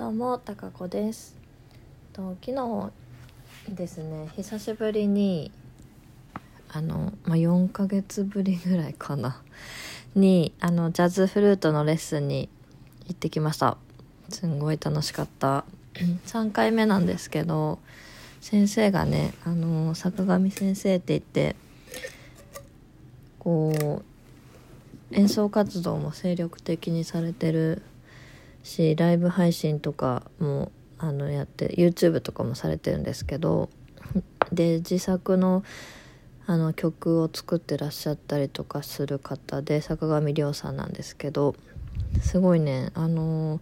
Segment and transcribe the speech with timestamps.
[0.00, 1.36] どうもたかこです。
[2.14, 2.90] と昨日
[3.68, 5.52] ですね久しぶりに
[6.70, 9.42] あの、まあ、4ヶ月ぶりぐらいかな。
[10.14, 12.48] にあのジャズフルートのレッスンに
[13.08, 13.76] 行ってきました。
[14.30, 15.66] すんごい楽しかった。
[16.24, 17.78] 3回目なんですけど
[18.40, 21.56] 先生がねあの坂上先生って言って
[23.38, 24.02] こ
[25.12, 27.82] う演奏活動も精力的にされてる
[28.62, 33.70] しライブ配信とかもあのやって YouTube とかもされてるんですけど
[34.52, 35.64] で自作の
[36.46, 41.54] あの曲を作ってらっしゃったりとかする方で坂上涼さんなんですけど
[42.20, 43.60] すごいねあの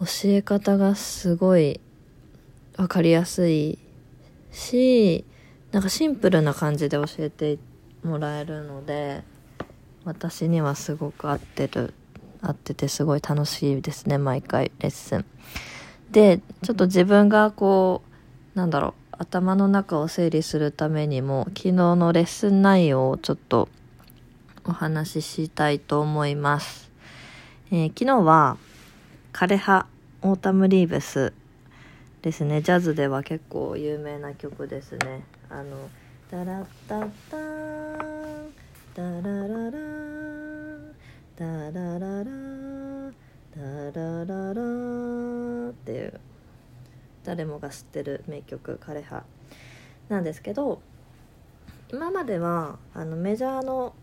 [0.00, 1.80] 教え方がすごい
[2.76, 3.78] 分かりやすい
[4.52, 5.24] し
[5.72, 7.58] なんかシンプルな感じで教えて
[8.04, 9.22] もらえるので
[10.04, 11.94] 私にはすごく合ってる
[12.42, 15.24] 合っててすごい楽しいですね毎回レッスン。
[16.10, 18.02] でちょっと自分がこ
[18.54, 23.68] うなんだろう頭の中を整理するためにも昨日のレッスン内容をちょっと
[24.64, 26.90] お話ししたいと思います、
[27.70, 28.56] えー、昨日は
[29.32, 29.86] 枯葉
[30.22, 31.32] Autumn Leaves
[32.22, 32.60] ですね。
[32.60, 35.24] ジャズでは結構有名な曲ですね。
[35.48, 35.88] あの
[36.28, 38.52] 「ダラッタッタン
[38.96, 40.05] ダラララ
[41.36, 42.24] ダラララ
[43.54, 46.20] ダラララっていう
[47.24, 49.22] 誰もが知ってる名曲「枯葉」
[50.08, 50.80] なんですけど
[51.92, 53.94] 今まではあのメジャーの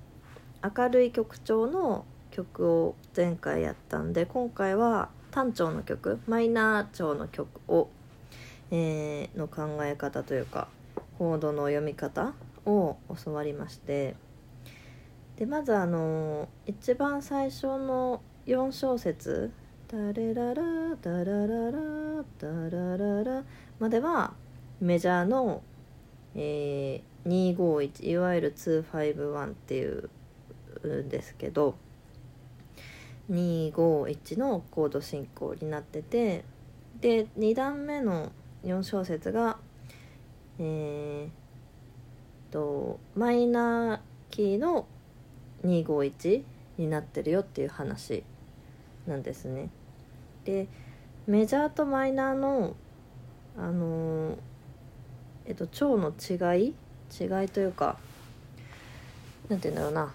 [0.64, 7.89] 明るい曲調の曲を前回やったんで今回は単調の曲マイナー調の曲を、
[8.70, 10.67] えー、の考え方というか
[11.17, 12.34] コードの読み方
[12.67, 14.16] を教わりまして
[15.38, 19.52] でまずあの一番最初の4小節
[19.88, 20.64] 「ダレララ
[21.02, 23.44] ダラララダラララ」
[23.80, 24.33] までは
[24.80, 25.64] メジャーの、
[26.36, 30.10] えー、251いわゆる251っていう
[30.88, 31.76] んですけど
[33.32, 36.44] 251のコード進行になってて
[37.02, 38.32] で2段目の
[38.64, 39.58] 4小節が
[40.60, 44.88] えー、とマイナーキーの
[45.66, 46.44] 251
[46.78, 48.24] になってるよっていう話
[49.08, 49.70] なんですね。
[50.46, 50.68] で
[51.28, 52.76] メジャーとマイナーの
[53.58, 54.38] あの、
[55.46, 56.76] えっと腸の違い
[57.12, 57.98] 違いというか
[59.48, 60.14] 何て言うんだろうな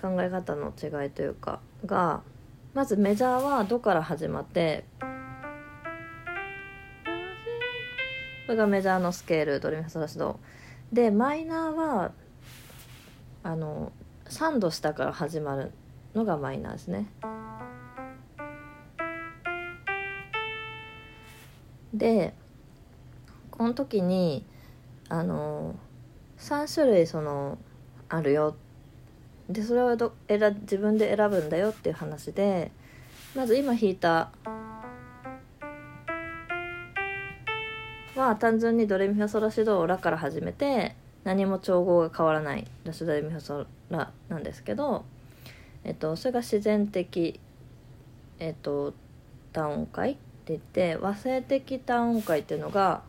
[0.00, 2.22] 考え方の違いというかが
[2.74, 5.06] まずメジャーは「ド」から始まってこ
[8.48, 10.40] れがメジャーのスケールドレミファソラシド
[10.92, 12.12] でマイナーは
[13.42, 13.92] あの
[14.28, 15.72] 3度下から始まる
[16.14, 17.06] のがマイナーですね。
[21.94, 22.34] で
[23.50, 24.46] この時に
[25.08, 25.76] あの
[26.38, 27.58] 3種類その
[28.08, 28.56] あるよ
[29.48, 32.72] でそれをど選自分で選ぶんだよっていう話で
[33.34, 34.30] まず今弾いた
[38.16, 45.04] は単純にドレミファソラシドをラから始めて何も調合が変わらないラシドレミファソラなんですけど、
[45.84, 47.38] えっと、それが自然的、
[48.38, 48.92] えっと、
[49.52, 53.02] 単音階って言って和声的単音階っていうのが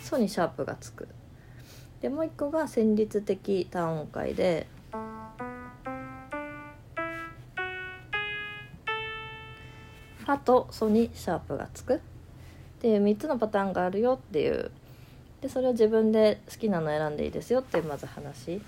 [0.00, 1.08] ソにシャープがつく。
[2.00, 4.66] でもう一個が旋律的単音階で
[10.18, 12.00] ファとソにシャープがつく。
[12.82, 14.72] っていう3つのパターンがあるよっていう。
[15.40, 18.60] でそれを自分で好きなの選んでいいですよっていうまず話。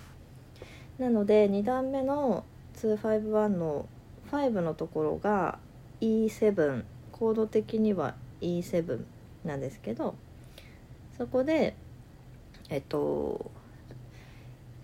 [1.01, 2.45] なので2段目の
[2.77, 3.89] 251の
[4.31, 5.59] 5のところが
[6.01, 9.01] E7 コード的には E7
[9.45, 10.15] なんですけど
[11.19, 11.75] そこで
[12.69, 13.51] えっと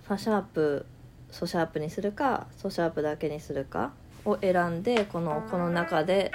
[0.08, 0.86] ファシャープ
[1.30, 3.92] ソシャープにするかソシャープだけにするか
[4.24, 6.32] を選んでこのこの中で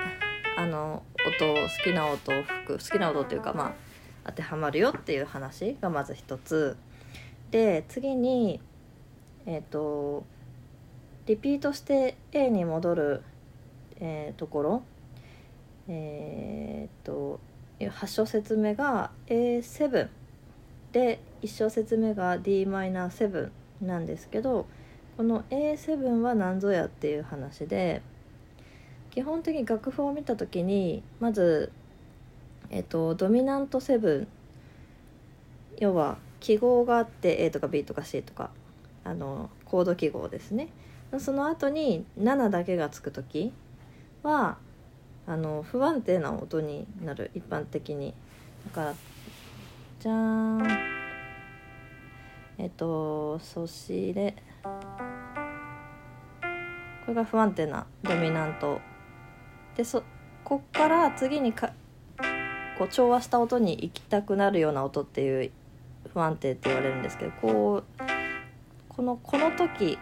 [0.57, 3.73] あの音好きな音を吹く好きな音っていうかまあ
[4.25, 6.77] 当てはまるよっていう話がまず一つ。
[7.51, 8.59] で次に
[9.45, 10.25] えっ、ー、と
[11.25, 13.23] リピートして A に戻る、
[13.99, 14.83] えー、ところ。
[15.87, 17.39] えっ、と
[17.79, 20.09] 8小節目が A7
[20.91, 23.49] で1小節目が Dm7
[23.81, 24.65] なんですけど
[25.17, 28.01] この A7 は何ぞやっていう話で
[29.15, 31.71] 基本的に楽譜を見た時にまず、
[32.69, 34.27] えっと、ドミナント7
[35.77, 38.49] 要は記号があって A とか B とか C とか
[39.05, 40.67] あのコード記号ですね。
[41.17, 43.53] その後に7だけがつく時
[44.21, 44.57] は
[45.27, 47.31] あの不安定な音になる。
[47.33, 48.13] 一般的に。
[48.65, 48.93] だから
[50.01, 50.67] じゃーん。
[52.57, 54.69] えっとそしてこ
[57.09, 58.81] れが不安定なドミナント。
[59.75, 60.03] でそ
[60.43, 61.73] こっから次にか
[62.77, 65.51] こう調和した音に行きたくなるような音っていう
[66.13, 68.03] 不安定って言われるんですけどこう
[68.89, 69.97] このこの時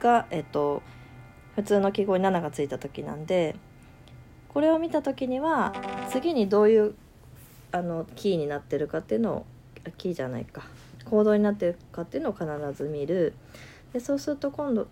[0.00, 0.82] が、えっと、
[1.56, 3.56] 普通の記号に7がついた時なんで
[4.48, 5.74] これを見た時には
[6.10, 6.94] 次にどういう
[7.72, 9.46] あのキーになってるかっていうのを
[9.98, 10.62] キーじゃないか。
[11.04, 13.34] コードになってるかっていうのを必ず見る。
[13.92, 14.86] でそうすると今度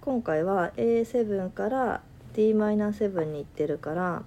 [0.00, 2.02] 今回は A7 から
[2.38, 4.22] Dm7 に行ってるから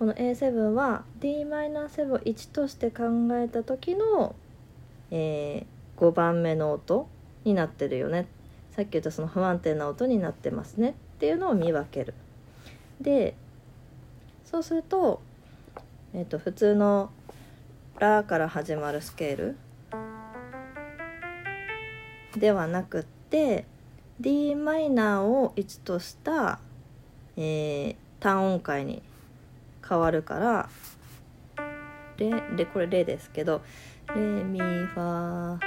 [0.00, 4.34] この A7 は Dm7 を1として考えた時の、
[5.12, 7.08] えー、5番目の音
[7.44, 8.26] になってるよね
[8.72, 12.14] さっき言ったその不安定な音になってますねっていうのを見分ける。
[13.00, 13.36] で
[14.44, 15.20] そうすると,、
[16.14, 17.10] えー、と普通の
[18.00, 19.56] 「ラ」から始まるスケール
[22.36, 23.66] ではなくって
[24.20, 26.60] d マイナーを1とした、
[27.36, 29.02] えー、単音階に
[29.86, 30.68] 変わるから
[32.18, 33.62] レレこれレですけど
[34.14, 35.58] レミファ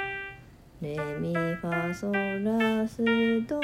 [0.80, 3.02] レミファソラス
[3.46, 3.60] ド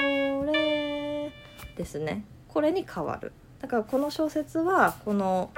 [0.46, 1.30] レ
[1.76, 2.24] ですね。
[2.48, 3.32] これに変わる。
[3.60, 5.50] だからこの小説はこの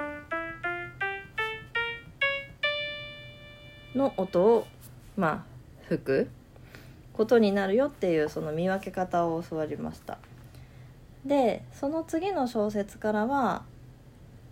[3.95, 4.67] の音を
[5.15, 5.43] まあ
[5.87, 6.29] 吹く
[7.13, 10.17] ことになるよっていうその見分け方を教わりました。
[11.25, 13.63] でその次の小説からは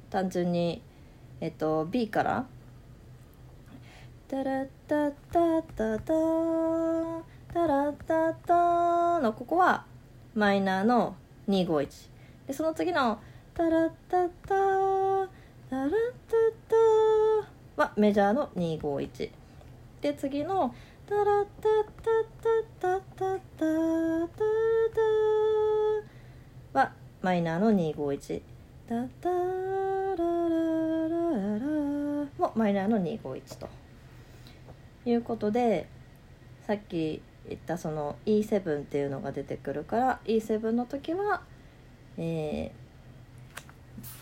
[0.09, 0.81] 単純に
[1.39, 2.45] えっと B から
[4.27, 9.85] 「タラッタッタッタッタタラッタッタ」のここは
[10.33, 11.15] マイナーの
[11.47, 12.09] 251
[12.47, 13.19] でその次の
[13.53, 14.55] 「タラッタッタ
[15.69, 16.75] タラッタッタ」
[17.83, 19.31] はメジャーの251
[20.01, 20.73] で次の
[21.05, 22.25] 「タラッタッタッ
[22.79, 24.27] タッタッタッ
[24.95, 25.32] タは
[27.23, 28.41] マイナーの251
[28.85, 29.35] タタラ
[30.15, 31.65] ラララ
[32.37, 33.69] もマイナーの251と。
[35.05, 35.87] いうことで
[36.67, 41.41] さっき言ったその E7 っていうのが出てくるから E7 の時は、
[42.17, 42.71] え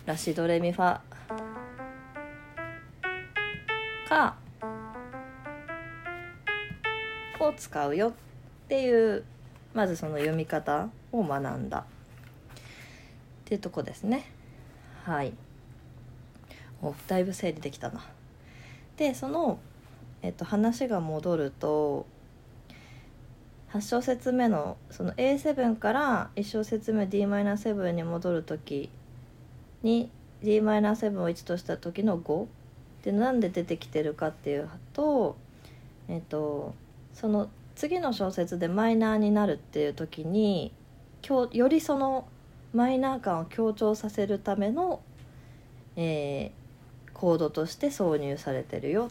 [0.06, 1.00] ー、ラシドレミファ。
[4.08, 4.36] か
[7.40, 8.14] を使うよっ
[8.68, 9.24] ていう
[9.74, 11.86] まずその読み方を学んだ。
[13.52, 14.24] っていうとこですね。
[15.04, 15.34] はい。
[16.82, 18.02] おだいぶ整理できたな。
[18.96, 19.60] でその、
[20.22, 22.06] えっと、話が戻ると
[23.74, 28.90] 8小節目のその A7 から1小節目 Dm7 に戻る時
[29.84, 30.10] に
[30.44, 32.48] Dm7 を1とした時の5
[33.04, 35.36] でなんで出てきてるかっていうと
[36.08, 36.74] えっと
[37.14, 40.72] その次の小説でマイナーになるっていう時に
[41.52, 42.30] よりその
[42.74, 45.02] マイナー感を強調させるための、
[45.96, 49.10] えー、コードとして挿入されてるよ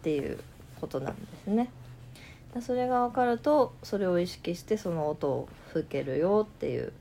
[0.00, 0.38] っていう
[0.80, 1.70] ことなんですね。
[2.60, 6.92] それが分かるとそれを意識してその音を吹けるよっていう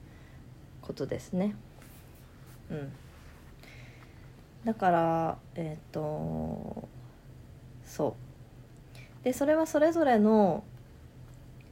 [0.82, 1.56] ことですね。
[2.70, 2.92] うん、
[4.64, 6.88] だからえっ、ー、と
[7.84, 8.16] そ
[9.22, 10.64] うでそれはそれぞれの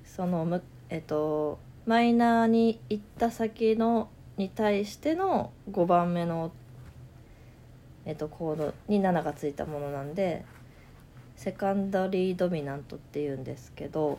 [0.03, 6.53] そのむえっとマイナーに行った先のに対しての5番目の、
[8.05, 10.45] えっと、コードに7がついたものなんで
[11.35, 14.17] セカンダリードミナントっていうんですけど、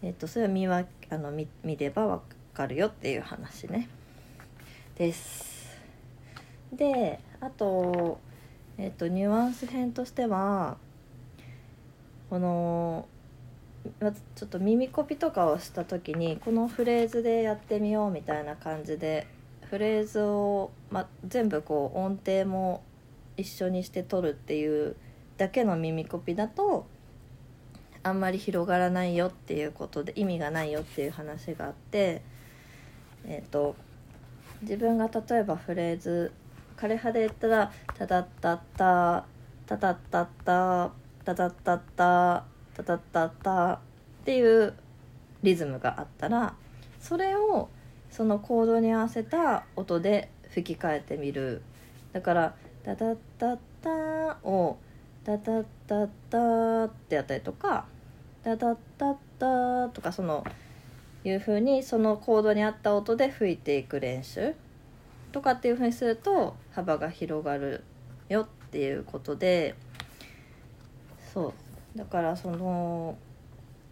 [0.00, 2.20] えっと、それは見わあの見見れば分
[2.54, 3.90] かるよっていう話ね。
[4.96, 5.78] です。
[6.72, 8.18] であと、
[8.78, 10.78] えっと、ニュアンス編としては
[12.30, 13.06] この
[14.34, 19.26] ちょっと耳コピとかをした時にこのフレーズでやってみようみたいな感じで
[19.68, 22.82] フレーズを、ま、全部こう音程も
[23.36, 24.96] 一緒にして取るっていう
[25.38, 26.86] だけの耳コピだと
[28.04, 32.22] あんまり広がらないよっていうことで意味がないよっていう話があって
[33.24, 33.76] えっ、ー、と
[34.62, 36.32] 自分が例えばフレーズ
[36.76, 39.24] 枯葉で言ったら「タタッタッタ
[39.66, 40.92] タタッタッタ
[41.24, 42.51] タタッタッタ
[42.82, 43.78] タタタタっ
[44.24, 44.74] ていう
[45.42, 46.54] リズムがあったら
[47.00, 47.68] それを
[48.10, 51.62] そのコードに合わせた音で吹き替えてみる。
[52.12, 54.76] だから「タタッタッタ」を
[55.24, 57.86] 「タタッタッタ」ってやったりとか
[58.44, 60.44] 「タタッタッタ」とかその
[61.24, 64.54] いうふうにそのコードに合った音で吹いていく練習。
[65.32, 67.82] とかっていうふうにすると幅が広がる
[68.28, 69.74] よっていうことで
[71.32, 71.61] そう。
[71.96, 73.16] だからその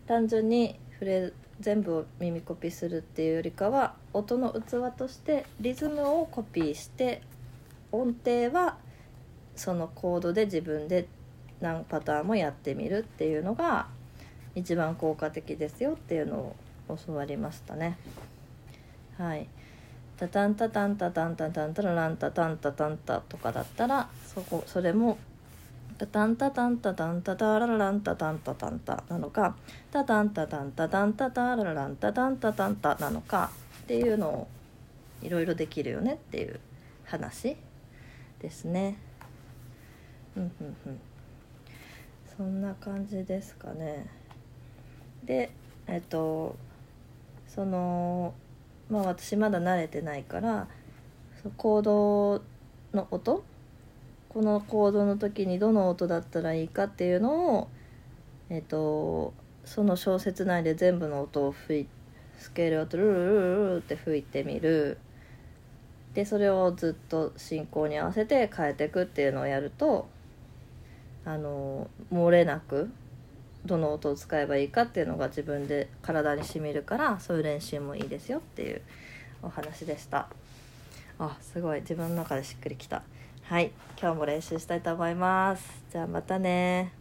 [0.07, 7.23] 単純にフレ全部を耳コピーするっていうよりかは音の器としてリズムをコピーして
[7.93, 8.79] 音程は
[9.57, 11.07] そのコードで自分で
[11.61, 13.89] 何パターンもやってみるっていうのが
[14.55, 16.37] 一番効果的ですよっていうの
[16.89, 17.99] を教わりましたね。
[19.19, 19.47] はい
[20.17, 25.19] タタンタタンタタンタタンタランタタンタタンタとかだったらそこそれも
[26.01, 29.55] タタンタタンタタンタタララランタタンタタンタなのか
[29.91, 33.51] タタンタタンタタンタタララランタタンタタンタなのか
[33.83, 34.49] っていうのを
[35.21, 36.59] いろいろできるよねっていう
[37.05, 37.59] 話
[38.41, 38.97] ですね。
[40.39, 41.01] うんうんうん
[42.35, 44.07] そんな感じですかね。
[45.23, 45.51] で
[45.87, 46.57] えっと
[47.47, 48.33] その
[48.89, 50.67] まあ私まだ慣れてないから
[51.59, 52.43] コード
[52.95, 53.45] の音
[54.31, 57.69] このコードの時にどの音だったらいいかっていうのを
[58.49, 59.35] えっと
[59.65, 61.87] その小説内で全部の音を吹い
[62.39, 64.99] スケールをルルルルルって吹いてみる。
[66.15, 70.09] でそれをずっと進行に合わせて変えていくっていうのをやると
[71.25, 72.91] あの漏れなく
[73.65, 78.83] どの音を使えばいいかっていうのが自分で体にしみるからそういう練習もいいですよっていう
[79.43, 80.29] お話でした。
[81.19, 81.81] あすごい。
[81.83, 83.03] 自分の中でしっくりきた。
[83.51, 83.73] はい。
[84.01, 85.83] 今日も練習したいと思います。
[85.91, 87.00] じゃあまたね。